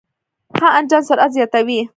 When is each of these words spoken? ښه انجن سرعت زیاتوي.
ښه 0.57 0.67
انجن 0.77 1.01
سرعت 1.09 1.31
زیاتوي. 1.37 1.79